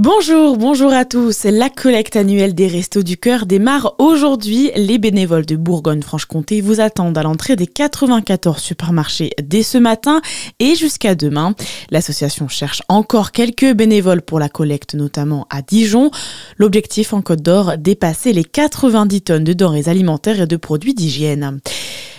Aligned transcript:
Bonjour, 0.00 0.56
bonjour 0.56 0.92
à 0.92 1.04
tous. 1.04 1.42
La 1.42 1.68
collecte 1.70 2.14
annuelle 2.14 2.54
des 2.54 2.68
Restos 2.68 3.02
du 3.02 3.16
Cœur 3.16 3.46
démarre 3.46 3.96
aujourd'hui. 3.98 4.70
Les 4.76 4.96
bénévoles 4.96 5.44
de 5.44 5.56
Bourgogne-Franche-Comté 5.56 6.60
vous 6.60 6.80
attendent 6.80 7.18
à 7.18 7.24
l'entrée 7.24 7.56
des 7.56 7.66
94 7.66 8.62
supermarchés 8.62 9.32
dès 9.42 9.64
ce 9.64 9.76
matin 9.76 10.20
et 10.60 10.76
jusqu'à 10.76 11.16
demain. 11.16 11.56
L'association 11.90 12.46
cherche 12.46 12.80
encore 12.86 13.32
quelques 13.32 13.74
bénévoles 13.74 14.22
pour 14.22 14.38
la 14.38 14.48
collecte, 14.48 14.94
notamment 14.94 15.48
à 15.50 15.62
Dijon. 15.62 16.12
L'objectif 16.58 17.12
en 17.12 17.20
Côte 17.20 17.42
d'Or, 17.42 17.76
dépasser 17.76 18.32
les 18.32 18.44
90 18.44 19.22
tonnes 19.22 19.42
de 19.42 19.52
denrées 19.52 19.88
alimentaires 19.88 20.42
et 20.42 20.46
de 20.46 20.56
produits 20.56 20.94
d'hygiène. 20.94 21.58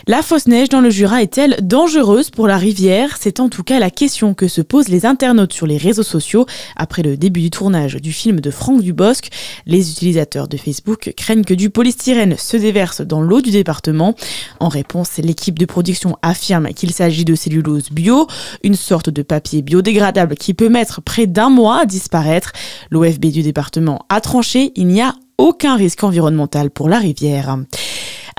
La 0.09 0.23
fausse 0.23 0.47
neige 0.47 0.69
dans 0.69 0.81
le 0.81 0.89
Jura 0.89 1.21
est-elle 1.21 1.57
dangereuse 1.61 2.31
pour 2.31 2.47
la 2.47 2.57
rivière? 2.57 3.17
C'est 3.19 3.39
en 3.39 3.47
tout 3.47 3.61
cas 3.61 3.77
la 3.77 3.91
question 3.91 4.33
que 4.33 4.47
se 4.47 4.59
posent 4.59 4.87
les 4.87 5.05
internautes 5.05 5.53
sur 5.53 5.67
les 5.67 5.77
réseaux 5.77 6.01
sociaux 6.01 6.47
après 6.75 7.03
le 7.03 7.15
début 7.15 7.41
du 7.41 7.51
tournage 7.51 7.93
du 7.97 8.11
film 8.11 8.39
de 8.39 8.49
Franck 8.49 8.81
Dubosc. 8.81 9.29
Les 9.67 9.91
utilisateurs 9.91 10.47
de 10.47 10.57
Facebook 10.57 11.13
craignent 11.15 11.43
que 11.43 11.53
du 11.53 11.69
polystyrène 11.69 12.35
se 12.39 12.57
déverse 12.57 13.01
dans 13.01 13.21
l'eau 13.21 13.39
du 13.39 13.51
département. 13.51 14.15
En 14.59 14.67
réponse, 14.67 15.17
l'équipe 15.19 15.59
de 15.59 15.67
production 15.67 16.17
affirme 16.23 16.69
qu'il 16.69 16.89
s'agit 16.89 17.23
de 17.23 17.35
cellulose 17.35 17.91
bio, 17.91 18.25
une 18.63 18.73
sorte 18.73 19.11
de 19.11 19.21
papier 19.21 19.61
biodégradable 19.61 20.37
qui 20.37 20.55
peut 20.55 20.69
mettre 20.69 21.03
près 21.03 21.27
d'un 21.27 21.51
mois 21.51 21.81
à 21.81 21.85
disparaître. 21.85 22.51
L'OFB 22.89 23.27
du 23.27 23.43
département 23.43 24.07
a 24.09 24.21
tranché, 24.21 24.71
il 24.75 24.87
n'y 24.87 25.03
a 25.03 25.13
aucun 25.37 25.75
risque 25.75 26.03
environnemental 26.03 26.71
pour 26.71 26.89
la 26.89 26.97
rivière. 26.97 27.59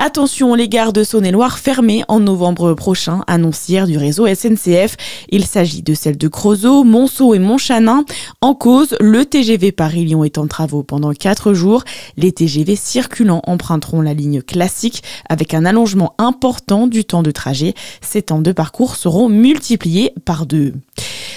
Attention, 0.03 0.55
les 0.55 0.67
gares 0.67 0.95
de 0.95 1.05
Saône-et-Loire 1.05 1.59
fermées 1.59 2.05
en 2.09 2.21
novembre 2.21 2.73
prochain, 2.73 3.21
annoncière 3.27 3.87
du 3.87 3.99
réseau 3.99 4.27
SNCF. 4.27 4.97
Il 5.29 5.45
s'agit 5.45 5.83
de 5.83 5.93
celles 5.93 6.17
de 6.17 6.27
Creusot, 6.27 6.85
Monceau 6.85 7.35
et 7.35 7.39
Montchanin. 7.39 8.07
En 8.41 8.55
cause, 8.55 8.97
le 8.99 9.27
TGV 9.27 9.73
Paris-Lyon 9.73 10.25
est 10.25 10.39
en 10.39 10.47
travaux 10.47 10.83
pendant 10.83 11.13
4 11.13 11.53
jours. 11.53 11.85
Les 12.17 12.33
TGV 12.33 12.77
circulants 12.77 13.42
emprunteront 13.47 14.01
la 14.01 14.15
ligne 14.15 14.41
classique 14.41 15.03
avec 15.29 15.53
un 15.53 15.67
allongement 15.67 16.14
important 16.17 16.87
du 16.87 17.05
temps 17.05 17.23
de 17.23 17.31
trajet. 17.31 17.75
Ces 18.01 18.23
temps 18.23 18.41
de 18.41 18.53
parcours 18.53 18.97
seront 18.97 19.29
multipliés 19.29 20.14
par 20.25 20.47
deux. 20.47 20.73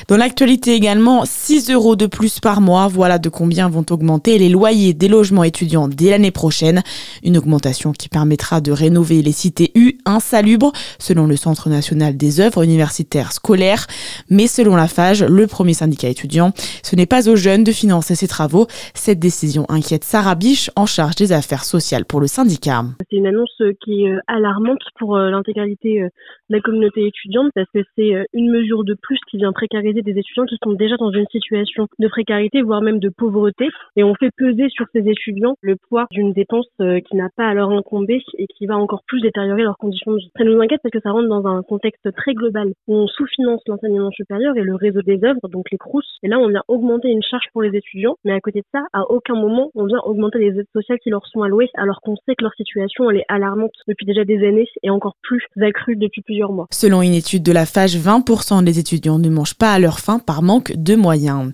Dans 0.08 0.18
l'actualité 0.18 0.74
également, 0.74 1.24
6 1.26 1.72
euros 1.72 1.96
de 1.96 2.06
plus 2.06 2.40
par 2.40 2.60
mois, 2.60 2.88
voilà 2.88 3.20
de 3.20 3.30
combien 3.30 3.70
vont 3.70 3.86
augmenter 3.90 4.38
les 4.38 4.50
loyers 4.50 4.94
des 4.94 5.08
logements 5.08 5.44
étudiants 5.44 5.88
dès 5.88 6.10
l'année 6.10 6.32
prochaine. 6.32 6.82
Une 7.24 7.38
augmentation 7.38 7.94
qui 7.94 8.10
permettra 8.10 8.60
de 8.60 8.72
rénover 8.72 9.22
les 9.22 9.32
cités 9.32 9.72
U 9.76 9.98
insalubres, 10.06 10.74
selon 11.00 11.26
le 11.26 11.36
Centre 11.36 11.70
national 11.70 12.18
des 12.18 12.40
œuvres 12.42 12.64
universitaires 12.64 13.32
scolaires. 13.32 13.88
Mais 14.30 14.48
selon 14.48 14.76
la 14.76 14.88
FAGE, 14.88 15.24
le 15.24 15.48
premier 15.48 15.74
syndicat 15.74 16.10
étudiant, 16.10 16.52
ce 16.84 16.96
n'est 16.96 17.06
pas 17.06 17.30
aux 17.30 17.36
jeunes 17.36 17.64
de 17.64 17.72
financer 17.72 18.16
ces 18.16 18.28
travaux. 18.28 18.68
Cette 18.94 19.20
décision 19.20 19.66
inquiète 19.70 20.04
Sarah 20.04 20.36
Biche, 20.36 20.70
en 20.76 20.86
charge 20.86 21.16
des 21.16 21.32
affaires 21.32 21.64
sociales 21.64 22.06
pour 22.06 22.20
le 22.20 22.28
syndicat. 22.28 22.84
C'est 23.10 23.18
une 23.18 23.28
annonce 23.28 23.62
qui 23.84 24.06
est 24.06 24.18
alarmante 24.28 24.84
pour 24.98 25.16
euh, 25.16 25.30
l'intégralité 25.30 26.02
euh, 26.02 26.10
de 26.50 26.56
la 26.56 26.62
communauté 26.62 27.06
étudiante 27.08 27.52
parce 27.56 27.70
que 27.74 27.80
c'est 27.96 28.16
euh, 28.16 28.24
une 28.34 28.52
mesure 28.52 28.84
de 28.84 28.96
plus 29.02 29.20
qui 29.30 29.38
vient 29.38 29.52
précariser 29.52 29.93
des 30.02 30.18
étudiants 30.18 30.46
qui 30.46 30.58
sont 30.64 30.74
déjà 30.74 30.96
dans 30.98 31.12
une 31.12 31.28
situation 31.32 31.88
de 32.00 32.08
précarité, 32.08 32.62
voire 32.62 32.82
même 32.82 33.00
de 33.00 33.10
pauvreté. 33.10 33.70
Et 33.96 34.04
on 34.04 34.16
fait 34.16 34.32
peser 34.36 34.70
sur 34.70 34.86
ces 34.94 35.08
étudiants 35.08 35.56
le 35.62 35.76
poids 35.76 36.08
d'une 36.12 36.34
dépense 36.34 36.68
euh, 36.82 37.00
qui 37.02 37.16
n'a 37.16 37.30
pas 37.36 37.48
à 37.48 37.54
leur 37.54 37.70
incomber 37.72 38.22
et 38.38 38.48
qui 38.48 38.66
va 38.66 38.78
encore 38.78 39.04
plus 39.08 39.22
détériorer 39.22 39.64
leurs 39.64 39.78
conditions 39.78 40.14
de 40.14 40.18
vie. 40.18 40.32
Ça 40.38 40.44
nous 40.44 40.60
inquiète 40.60 40.82
parce 40.82 40.92
que 40.92 41.00
ça 41.02 41.12
rentre 41.12 41.28
dans 41.28 41.46
un 41.48 41.62
contexte 41.64 42.14
très 42.16 42.34
global 42.34 42.74
où 42.88 42.96
on 42.96 43.08
sous-finance 43.08 43.62
l'enseignement 43.68 44.12
supérieur 44.12 44.58
et 44.58 44.62
le 44.62 44.76
réseau 44.76 45.02
des 45.02 45.24
œuvres, 45.24 45.48
donc 45.50 45.66
les 45.72 45.78
CROUS. 45.78 46.04
Et 46.24 46.28
là, 46.28 46.40
on 46.40 46.48
vient 46.48 46.64
augmenter 46.68 47.10
une 47.10 47.24
charge 47.24 47.46
pour 47.52 47.62
les 47.62 47.76
étudiants, 47.78 48.16
mais 48.24 48.32
à 48.34 48.40
côté 48.40 48.60
de 48.60 48.66
ça, 48.72 48.82
à 48.94 49.04
aucun 49.10 49.36
moment, 49.36 49.72
on 49.76 49.86
vient 49.86 50.00
augmenter 50.04 50.40
les 50.40 50.60
aides 50.60 50.68
sociales 50.74 51.00
qui 51.00 51.10
leur 51.10 51.26
sont 51.28 51.42
allouées, 51.42 51.70
alors 51.76 52.02
qu'on 52.02 52.16
sait 52.16 52.36
que 52.36 52.44
leur 52.44 52.54
situation, 52.54 53.10
elle 53.10 53.18
est 53.18 53.26
alarmante 53.28 53.74
depuis 53.88 54.06
déjà 54.06 54.24
des 54.24 54.46
années 54.46 54.68
et 54.82 54.90
encore 54.90 55.16
plus 55.22 55.44
accrue 55.62 55.96
depuis 55.96 56.22
plusieurs 56.22 56.52
mois. 56.52 56.68
Selon 56.72 57.02
une 57.02 57.14
étude 57.14 57.44
de 57.44 57.52
la 57.52 57.66
FAGE, 57.66 57.98
20% 57.98 58.64
des 58.64 58.80
étudiants 58.80 59.20
ne 59.20 59.30
mangent 59.30 59.58
pas 59.58 59.74
à 59.74 59.80
leur 59.84 60.00
faim 60.00 60.18
par 60.18 60.42
manque 60.42 60.74
de 60.76 60.96
moyens. 60.96 61.52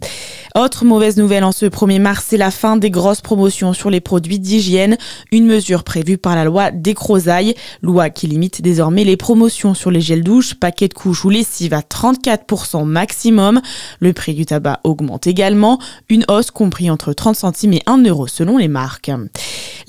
Autre 0.55 0.85
mauvaise 0.85 1.17
nouvelle 1.17 1.43
en 1.43 1.51
ce 1.51 1.65
1er 1.65 1.99
mars, 1.99 2.25
c'est 2.29 2.37
la 2.37 2.51
fin 2.51 2.77
des 2.77 2.89
grosses 2.89 3.21
promotions 3.21 3.73
sur 3.73 3.89
les 3.89 4.01
produits 4.01 4.39
d'hygiène, 4.39 4.97
une 5.31 5.45
mesure 5.45 5.83
prévue 5.83 6.17
par 6.17 6.35
la 6.35 6.43
loi 6.43 6.71
Descrozailles, 6.71 7.55
loi 7.81 8.09
qui 8.09 8.27
limite 8.27 8.61
désormais 8.61 9.03
les 9.03 9.17
promotions 9.17 9.73
sur 9.73 9.91
les 9.91 10.01
gels 10.01 10.23
douches, 10.23 10.53
paquets 10.55 10.87
de 10.87 10.93
couches 10.93 11.25
ou 11.25 11.29
lessive 11.29 11.73
à 11.73 11.81
34% 11.81 12.85
maximum. 12.85 13.61
Le 13.99 14.13
prix 14.13 14.33
du 14.33 14.45
tabac 14.45 14.79
augmente 14.83 15.27
également, 15.27 15.79
une 16.09 16.25
hausse 16.27 16.51
compris 16.51 16.89
entre 16.89 17.13
30 17.13 17.35
centimes 17.35 17.73
et 17.73 17.83
1 17.87 18.03
euro 18.05 18.27
selon 18.27 18.57
les 18.57 18.67
marques. 18.67 19.11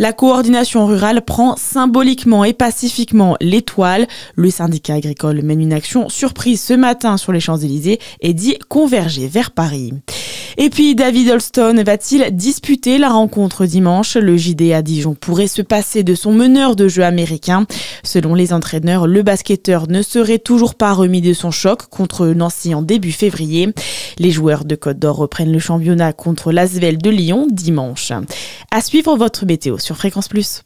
La 0.01 0.15
coordination 0.15 0.87
rurale 0.87 1.21
prend 1.21 1.57
symboliquement 1.59 2.43
et 2.43 2.55
pacifiquement 2.55 3.37
l'étoile. 3.43 4.09
Le 4.35 4.49
syndicat 4.49 4.95
agricole 4.95 5.43
mène 5.43 5.61
une 5.61 5.75
action 5.75 6.09
surprise 6.09 6.63
ce 6.63 6.73
matin 6.73 7.19
sur 7.19 7.33
les 7.33 7.41
Champs-Élysées 7.41 8.01
et 8.23 8.33
dit 8.33 8.57
converger 8.71 9.29
vers 9.29 9.51
Paris. 9.51 9.93
Et 10.63 10.69
puis 10.69 10.95
David 10.95 11.31
Holston 11.31 11.83
va-t-il 11.87 12.37
disputer 12.37 12.99
la 12.99 13.09
rencontre 13.09 13.65
dimanche? 13.65 14.19
Le 14.19 14.37
JD 14.37 14.73
à 14.73 14.83
Dijon 14.83 15.15
pourrait 15.15 15.47
se 15.47 15.63
passer 15.63 16.03
de 16.03 16.15
son 16.15 16.33
meneur 16.33 16.77
de 16.77 16.87
jeu 16.87 17.03
américain. 17.03 17.65
Selon 18.05 18.35
les 18.35 18.53
entraîneurs, 18.53 19.07
le 19.07 19.23
basketteur 19.23 19.89
ne 19.89 20.03
serait 20.03 20.39
toujours 20.39 20.75
pas 20.75 20.93
remis 20.93 21.23
de 21.23 21.33
son 21.33 21.51
choc 21.51 21.87
contre 21.87 22.27
Nancy 22.27 22.75
en 22.75 22.83
début 22.83 23.11
février. 23.11 23.71
Les 24.19 24.31
joueurs 24.31 24.67
de 24.67 24.75
Côte 24.75 24.99
d'Or 24.99 25.17
reprennent 25.17 25.51
le 25.51 25.59
championnat 25.59 26.13
contre 26.13 26.53
l'Asvel 26.53 26.99
de 26.99 27.09
Lyon 27.09 27.47
dimanche. 27.51 28.13
À 28.71 28.83
suivre 28.83 29.17
votre 29.17 29.47
météo 29.47 29.79
sur 29.79 29.97
Fréquence 29.97 30.29
Plus. 30.29 30.65